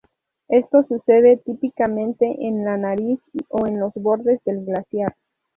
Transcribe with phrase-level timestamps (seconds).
[0.47, 3.19] Esto sucede típicamente en la nariz
[3.49, 5.15] o en los bordes del glaciar.